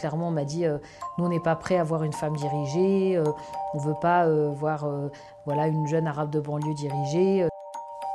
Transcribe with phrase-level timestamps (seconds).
[0.00, 0.64] clairement, on m'a dit,
[1.18, 3.22] nous, on n'est pas prêt à voir une femme dirigée,
[3.74, 4.86] on ne veut pas voir
[5.46, 7.46] voilà, une jeune arabe de banlieue dirigée.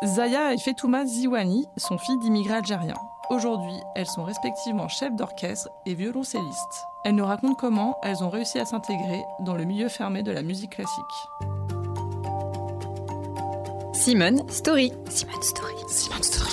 [0.04, 2.96] Zaya et Fetouma Ziwani sont filles d'immigrés algériens.
[3.30, 6.86] Aujourd'hui, elles sont respectivement chefs d'orchestre et violoncellistes.
[7.06, 10.44] Elles nous racontent comment elles ont réussi à s'intégrer dans le milieu fermé de la
[10.44, 11.04] musique classique.
[13.94, 14.94] Simone Story.
[15.10, 15.74] Simone Story.
[15.88, 16.52] Simone Story.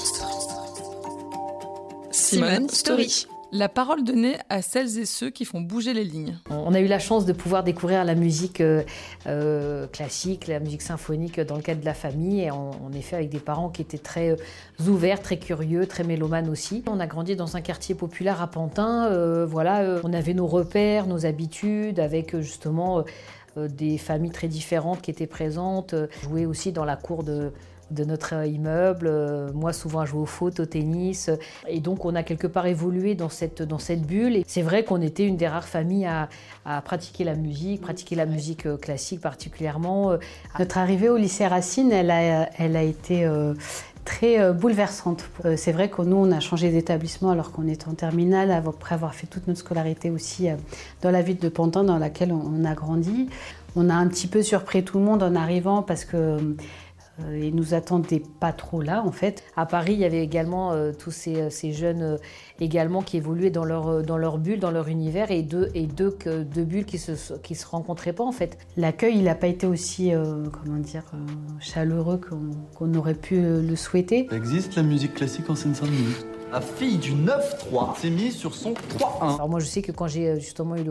[2.10, 3.26] Simone Story.
[3.54, 6.38] La parole donnée à celles et ceux qui font bouger les lignes.
[6.48, 8.82] On a eu la chance de pouvoir découvrir la musique euh,
[9.26, 13.28] euh, classique, la musique symphonique dans le cadre de la famille, et en, effet avec
[13.28, 14.36] des parents qui étaient très euh,
[14.88, 16.82] ouverts, très curieux, très mélomanes aussi.
[16.88, 19.10] On a grandi dans un quartier populaire à Pantin.
[19.44, 23.04] voilà, on avait nos repères, nos habitudes, avec justement
[23.56, 25.94] des familles très différentes qui étaient présentes.
[26.22, 27.52] Jouer aussi dans la cour de
[27.92, 29.06] de notre immeuble.
[29.08, 31.30] Euh, moi, souvent, à jouer au foot, au tennis.
[31.68, 34.36] Et donc, on a quelque part évolué dans cette, dans cette bulle.
[34.36, 36.28] Et c'est vrai qu'on était une des rares familles à,
[36.82, 40.16] pratiquer la musique, pratiquer la musique euh, classique particulièrement.
[40.58, 43.54] Notre arrivée au lycée Racine, elle a, elle a été euh,
[44.04, 45.24] très bouleversante.
[45.56, 49.14] C'est vrai que nous, on a changé d'établissement alors qu'on était en terminale, après avoir
[49.14, 50.48] fait toute notre scolarité aussi
[51.02, 53.28] dans la ville de Pantin dans laquelle on a grandi.
[53.74, 56.56] On a un petit peu surpris tout le monde en arrivant parce que
[57.26, 59.44] euh, ils nous attendaient pas trop là, en fait.
[59.56, 62.18] À Paris, il y avait également euh, tous ces, euh, jeunes
[62.60, 66.16] également qui évoluaient dans leur, dans leur bulle, dans leur univers, et deux, et deux,
[66.26, 68.58] deux bulles qui se, qui se rencontraient pas, en fait.
[68.76, 70.12] L'accueil, il n'a pas été aussi,
[70.52, 71.04] comment dire,
[71.60, 72.20] chaleureux
[72.78, 74.28] qu'on aurait pu le souhaiter.
[74.32, 79.36] Existe la musique classique en Seine-Saint-Denis la fille du 9-3 s'est mise sur son 3-1.
[79.36, 80.84] Alors moi je sais que quand j'ai justement eu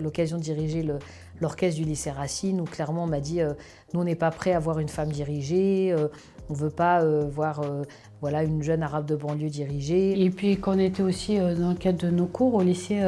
[0.00, 1.00] l'occasion de diriger le,
[1.40, 3.54] l'orchestre du lycée Racine, où clairement on m'a dit euh,
[3.92, 6.06] nous on n'est pas prêt à voir une femme dirigée, euh,
[6.48, 7.60] on ne veut pas euh, voir
[8.20, 10.22] voilà, une jeune arabe de banlieue dirigée.
[10.22, 13.02] Et puis quand on était aussi dans le cadre de nos cours au lycée,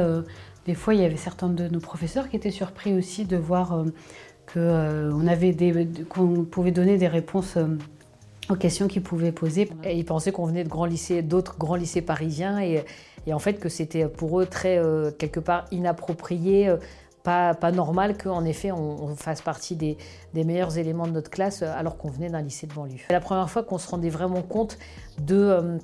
[0.65, 3.81] des fois il y avait certains de nos professeurs qui étaient surpris aussi de voir
[4.53, 5.55] qu'on avait
[6.09, 7.57] qu'on pouvait donner des réponses
[8.51, 9.69] aux questions qu'ils pouvaient poser.
[9.83, 12.83] Et ils pensaient qu'on venait de grands lycées, d'autres grands lycées parisiens et,
[13.31, 14.81] en fait que c'était pour eux très
[15.17, 16.75] quelque part inapproprié
[17.23, 19.97] pas, pas normal qu'en effet on, fasse partie des,
[20.33, 22.97] meilleurs éléments de notre classe euh, alors qu'on venait d'un lycée de banlieue.
[23.07, 24.77] C'est la première fois qu'on se rendait vraiment compte
[25.19, 25.77] de euh,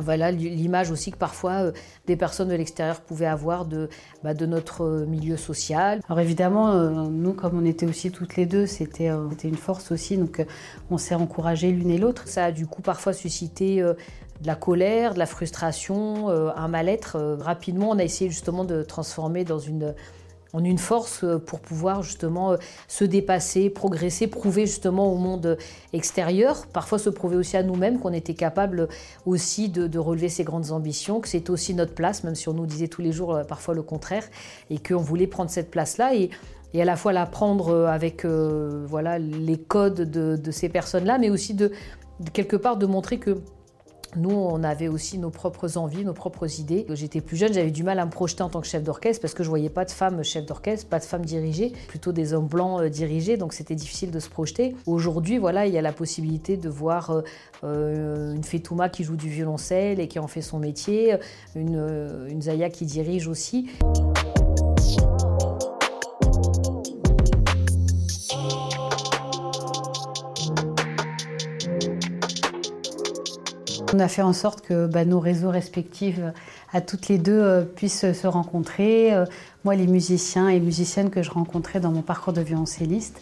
[0.00, 1.72] voilà l'image aussi que parfois euh,
[2.06, 3.88] des personnes de l'extérieur pouvaient avoir de,
[4.22, 6.00] bah, de notre milieu social.
[6.08, 6.74] Alors évidemment,
[7.10, 9.10] nous comme on était aussi toutes les deux, c'était
[9.44, 10.44] une force aussi, donc
[10.90, 12.26] on s'est encouragés l'une et l'autre.
[12.26, 17.18] Ça a du coup parfois suscité de la colère, de la frustration, un mal-être.
[17.40, 19.94] rapidement, on a essayé justement de transformer dans une
[20.52, 22.56] en une force euh, pour pouvoir justement euh,
[22.88, 25.56] se dépasser, progresser, prouver justement au monde
[25.92, 28.88] extérieur, parfois se prouver aussi à nous-mêmes qu'on était capable
[29.26, 32.66] aussi de, relever ces grandes ambitions, que c'est aussi notre place, même si on nous
[32.66, 34.24] disait tous les jours euh, parfois le contraire,
[34.70, 36.30] et qu'on voulait prendre cette place-là et,
[36.74, 41.52] à la fois la prendre avec voilà, les codes de, de ces personnes-là, mais aussi
[41.52, 41.70] de
[42.32, 43.42] quelque part de montrer que
[44.16, 46.86] nous, on avait aussi nos propres envies, nos propres idées.
[46.90, 49.34] J'étais plus jeune, j'avais du mal à me projeter en tant que chef d'orchestre parce
[49.34, 52.46] que je voyais pas de femmes chef d'orchestre, pas de femmes dirigées, plutôt des hommes
[52.46, 54.74] blancs euh, dirigés, donc c'était difficile de se projeter.
[54.86, 57.22] Aujourd'hui, voilà, il y a la possibilité de voir euh,
[57.64, 61.16] euh, une Fetouma qui joue du violoncelle et qui en fait son métier,
[61.54, 63.68] une Zaya qui dirige aussi.
[73.94, 76.18] On a fait en sorte que bah, nos réseaux respectifs
[76.72, 79.12] à toutes les deux euh, puissent se rencontrer.
[79.12, 79.26] Euh,
[79.64, 83.20] moi, les musiciens et musiciennes que je rencontrais dans mon parcours de violoncelliste,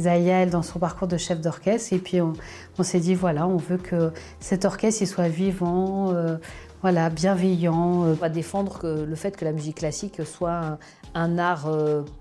[0.00, 1.92] Zaya, dans son parcours de chef d'orchestre.
[1.92, 6.36] Et puis, on, s'est dit, voilà, on veut que cet orchestre il soit vivant, euh,
[6.82, 7.74] voilà, bienveillant.
[7.74, 10.78] On va défendre le fait que la musique classique soit
[11.14, 11.68] un, art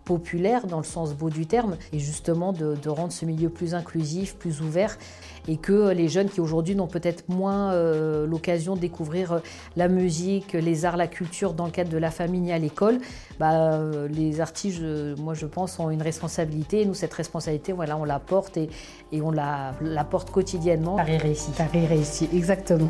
[0.06, 3.76] populaire dans le sens beau du terme, et justement de, de rendre ce milieu plus
[3.76, 4.98] inclusif, plus ouvert
[5.48, 9.40] et que les jeunes qui aujourd'hui n'ont peut-être moins euh, l'occasion de découvrir euh,
[9.76, 13.00] la musique, les arts, la culture dans le cadre de la famille ni à l'école,
[13.40, 14.82] bah, euh, les artistes,
[15.18, 16.82] moi je pense, ont une responsabilité.
[16.82, 18.70] Et nous, cette responsabilité, voilà, on la porte et,
[19.12, 20.98] et on la, la, porte quotidiennement.
[20.98, 21.52] Paris réussi.
[21.52, 22.90] Paris réussi, exactement.